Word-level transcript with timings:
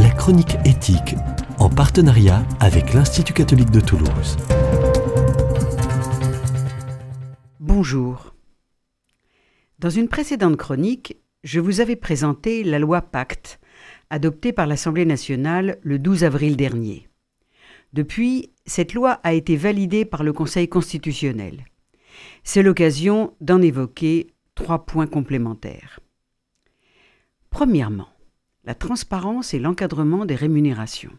la 0.00 0.08
chronique 0.08 0.56
éthique, 0.64 1.14
en 1.58 1.68
partenariat 1.68 2.42
avec 2.58 2.94
l'Institut 2.94 3.34
catholique 3.34 3.70
de 3.70 3.80
Toulouse. 3.80 4.38
Bonjour. 7.58 8.34
Dans 9.78 9.90
une 9.90 10.08
précédente 10.08 10.56
chronique, 10.56 11.18
je 11.44 11.60
vous 11.60 11.80
avais 11.80 11.96
présenté 11.96 12.64
la 12.64 12.78
loi 12.78 13.02
Pacte, 13.02 13.60
adoptée 14.08 14.54
par 14.54 14.66
l'Assemblée 14.66 15.04
nationale 15.04 15.78
le 15.82 15.98
12 15.98 16.24
avril 16.24 16.56
dernier. 16.56 17.06
Depuis, 17.92 18.54
cette 18.64 18.94
loi 18.94 19.20
a 19.22 19.34
été 19.34 19.54
validée 19.54 20.06
par 20.06 20.22
le 20.22 20.32
Conseil 20.32 20.66
constitutionnel. 20.66 21.66
C'est 22.42 22.62
l'occasion 22.62 23.34
d'en 23.42 23.60
évoquer 23.60 24.28
trois 24.54 24.86
points 24.86 25.06
complémentaires. 25.06 26.00
Premièrement, 27.50 28.08
transparence 28.74 29.54
et 29.54 29.58
l'encadrement 29.58 30.24
des 30.24 30.34
rémunérations. 30.34 31.12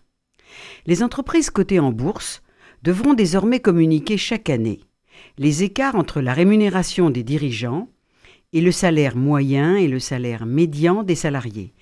Les 0.85 1.03
entreprises 1.03 1.49
cotées 1.49 1.79
en 1.79 1.91
bourse 1.91 2.41
devront 2.83 3.13
désormais 3.13 3.59
communiquer 3.59 4.17
chaque 4.17 4.49
année 4.49 4.81
les 5.37 5.63
écarts 5.63 5.95
entre 5.95 6.21
la 6.21 6.33
rémunération 6.33 7.09
des 7.09 7.23
dirigeants 7.23 7.89
et 8.53 8.61
le 8.61 8.71
salaire 8.71 9.15
moyen 9.15 9.75
et 9.75 9.87
le 9.87 9.99
salaire 9.99 10.45
médian 10.45 11.03
des 11.03 11.15
salariés. 11.15 11.73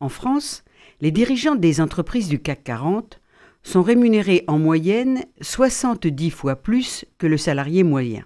En 0.00 0.08
France, 0.08 0.64
les 1.00 1.10
dirigeants 1.10 1.54
des 1.54 1.80
entreprises 1.80 2.28
du 2.28 2.40
CAC 2.40 2.64
40 2.64 3.20
sont 3.62 3.82
rémunérés 3.82 4.44
en 4.46 4.58
moyenne 4.58 5.24
70 5.40 6.30
fois 6.30 6.56
plus 6.56 7.04
que 7.18 7.26
le 7.26 7.36
salarié 7.36 7.82
moyen. 7.82 8.24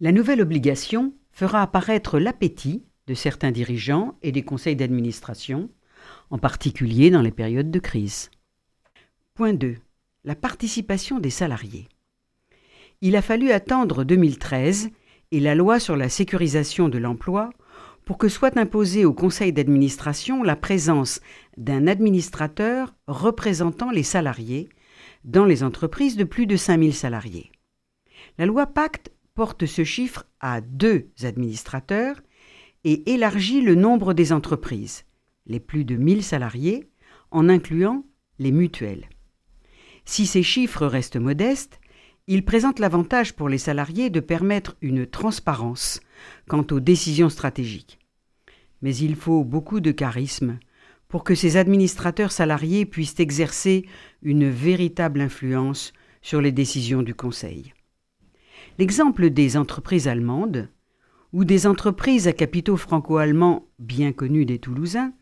La 0.00 0.12
nouvelle 0.12 0.40
obligation 0.40 1.14
fera 1.30 1.62
apparaître 1.62 2.18
l'appétit 2.18 2.84
de 3.06 3.14
certains 3.14 3.52
dirigeants 3.52 4.16
et 4.22 4.32
des 4.32 4.42
conseils 4.42 4.76
d'administration, 4.76 5.70
en 6.30 6.38
particulier 6.38 7.10
dans 7.10 7.22
les 7.22 7.30
périodes 7.30 7.70
de 7.70 7.78
crise. 7.78 8.30
Point 9.34 9.54
2. 9.54 9.76
La 10.24 10.34
participation 10.34 11.18
des 11.18 11.30
salariés. 11.30 11.88
Il 13.00 13.16
a 13.16 13.22
fallu 13.22 13.50
attendre 13.50 14.04
2013 14.04 14.90
et 15.32 15.40
la 15.40 15.54
loi 15.54 15.78
sur 15.78 15.96
la 15.96 16.08
sécurisation 16.08 16.88
de 16.88 16.98
l'emploi 16.98 17.50
pour 18.04 18.18
que 18.18 18.28
soit 18.28 18.56
imposée 18.56 19.04
au 19.04 19.12
conseil 19.12 19.52
d'administration 19.52 20.42
la 20.42 20.56
présence 20.56 21.20
d'un 21.56 21.86
administrateur 21.86 22.94
représentant 23.08 23.90
les 23.90 24.04
salariés 24.04 24.68
dans 25.24 25.44
les 25.44 25.64
entreprises 25.64 26.16
de 26.16 26.24
plus 26.24 26.46
de 26.46 26.56
5000 26.56 26.94
salariés. 26.94 27.50
La 28.38 28.46
loi 28.46 28.66
Pacte 28.66 29.10
porte 29.34 29.66
ce 29.66 29.84
chiffre 29.84 30.24
à 30.40 30.60
deux 30.60 31.08
administrateurs 31.22 32.22
et 32.84 33.12
élargit 33.12 33.60
le 33.60 33.74
nombre 33.74 34.14
des 34.14 34.32
entreprises, 34.32 35.04
les 35.46 35.60
plus 35.60 35.84
de 35.84 35.96
1000 35.96 36.22
salariés, 36.22 36.88
en 37.30 37.48
incluant 37.48 38.04
les 38.38 38.52
mutuelles. 38.52 39.08
Si 40.04 40.26
ces 40.26 40.42
chiffres 40.42 40.86
restent 40.86 41.16
modestes, 41.16 41.80
ils 42.28 42.44
présentent 42.44 42.78
l'avantage 42.78 43.34
pour 43.34 43.48
les 43.48 43.58
salariés 43.58 44.10
de 44.10 44.20
permettre 44.20 44.76
une 44.80 45.06
transparence 45.06 46.00
quant 46.48 46.66
aux 46.70 46.80
décisions 46.80 47.28
stratégiques. 47.28 47.98
Mais 48.82 48.96
il 48.96 49.16
faut 49.16 49.44
beaucoup 49.44 49.80
de 49.80 49.92
charisme 49.92 50.58
pour 51.08 51.24
que 51.24 51.34
ces 51.34 51.56
administrateurs 51.56 52.32
salariés 52.32 52.84
puissent 52.84 53.20
exercer 53.20 53.86
une 54.22 54.48
véritable 54.48 55.20
influence 55.20 55.92
sur 56.20 56.40
les 56.40 56.52
décisions 56.52 57.02
du 57.02 57.14
Conseil. 57.14 57.72
L'exemple 58.78 59.30
des 59.30 59.56
entreprises 59.56 60.08
allemandes 60.08 60.68
ou 61.32 61.44
des 61.44 61.66
entreprises 61.66 62.26
à 62.28 62.32
capitaux 62.32 62.76
franco-allemands 62.76 63.68
bien 63.78 64.12
connus 64.12 64.46
des 64.46 64.58
Toulousains 64.58 65.12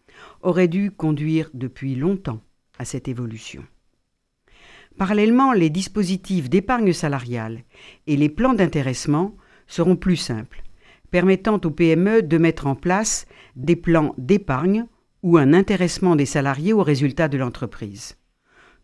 aurait 0.42 0.68
dû 0.68 0.90
conduire 0.90 1.50
depuis 1.54 1.94
longtemps 1.94 2.40
à 2.78 2.84
cette 2.84 3.08
évolution. 3.08 3.64
Parallèlement, 4.96 5.52
les 5.52 5.70
dispositifs 5.70 6.48
d'épargne 6.48 6.92
salariale 6.92 7.64
et 8.06 8.16
les 8.16 8.28
plans 8.28 8.54
d'intéressement 8.54 9.36
seront 9.66 9.96
plus 9.96 10.16
simples, 10.16 10.62
permettant 11.10 11.60
aux 11.64 11.70
PME 11.70 12.22
de 12.22 12.38
mettre 12.38 12.66
en 12.66 12.74
place 12.74 13.26
des 13.56 13.76
plans 13.76 14.14
d'épargne 14.18 14.86
ou 15.22 15.38
un 15.38 15.52
intéressement 15.52 16.16
des 16.16 16.26
salariés 16.26 16.72
aux 16.72 16.82
résultats 16.82 17.28
de 17.28 17.38
l'entreprise. 17.38 18.16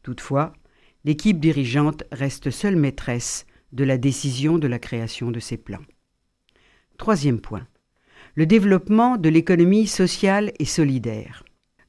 Toutefois, 0.02 0.52
l'équipe 1.04 1.38
dirigeante 1.38 2.04
reste 2.10 2.50
seule 2.50 2.76
maîtresse 2.76 3.46
de 3.72 3.84
la 3.84 3.98
décision 3.98 4.58
de 4.58 4.66
la 4.66 4.78
création 4.78 5.30
de 5.30 5.38
ces 5.38 5.56
plans. 5.56 5.84
Troisième 6.98 7.40
point. 7.40 7.66
Le 8.34 8.46
développement 8.46 9.16
de 9.16 9.28
l'économie 9.28 9.86
sociale 9.86 10.52
et 10.58 10.64
solidaire. 10.64 11.42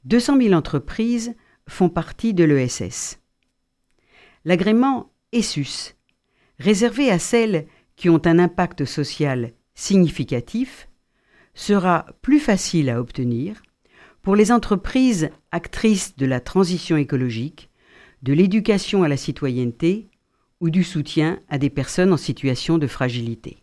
200 0.04 0.40
000 0.40 0.54
entreprises 0.54 1.34
font 1.68 1.88
partie 1.88 2.34
de 2.34 2.44
l'ESS. 2.44 3.20
L'agrément 4.44 5.12
ESUS, 5.32 5.94
réservé 6.58 7.10
à 7.10 7.18
celles 7.18 7.66
qui 7.94 8.08
ont 8.08 8.20
un 8.24 8.38
impact 8.38 8.84
social 8.84 9.52
significatif, 9.74 10.88
sera 11.54 12.06
plus 12.22 12.40
facile 12.40 12.90
à 12.90 13.00
obtenir 13.00 13.62
pour 14.22 14.34
les 14.34 14.50
entreprises 14.50 15.30
actrices 15.50 16.16
de 16.16 16.26
la 16.26 16.40
transition 16.40 16.96
écologique, 16.96 17.70
de 18.22 18.32
l'éducation 18.32 19.02
à 19.02 19.08
la 19.08 19.16
citoyenneté 19.16 20.08
ou 20.60 20.70
du 20.70 20.84
soutien 20.84 21.40
à 21.48 21.58
des 21.58 21.70
personnes 21.70 22.12
en 22.12 22.16
situation 22.16 22.78
de 22.78 22.86
fragilité. 22.86 23.58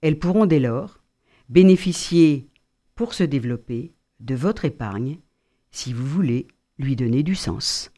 Elles 0.00 0.18
pourront 0.18 0.46
dès 0.46 0.60
lors 0.60 1.01
bénéficier, 1.52 2.48
pour 2.94 3.12
se 3.12 3.24
développer, 3.24 3.92
de 4.20 4.34
votre 4.34 4.64
épargne, 4.64 5.18
si 5.70 5.92
vous 5.92 6.06
voulez 6.06 6.46
lui 6.78 6.96
donner 6.96 7.22
du 7.22 7.34
sens. 7.34 7.92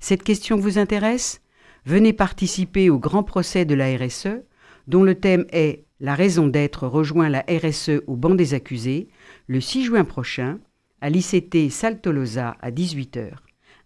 Cette 0.00 0.22
question 0.22 0.58
vous 0.58 0.78
intéresse? 0.78 1.40
Venez 1.86 2.12
participer 2.12 2.90
au 2.90 2.98
grand 2.98 3.22
procès 3.22 3.64
de 3.64 3.74
la 3.74 3.96
RSE, 3.96 4.42
dont 4.86 5.02
le 5.02 5.14
thème 5.14 5.46
est 5.50 5.86
La 6.00 6.14
raison 6.14 6.46
d'être 6.46 6.86
rejoint 6.86 7.30
la 7.30 7.42
RSE 7.48 8.02
au 8.06 8.16
banc 8.16 8.34
des 8.34 8.52
accusés, 8.52 9.08
le 9.46 9.62
6 9.62 9.84
juin 9.84 10.04
prochain, 10.04 10.58
à 11.00 11.08
l'ICT 11.08 11.70
Saltolosa 11.70 12.54
à 12.60 12.70
18h. 12.70 13.30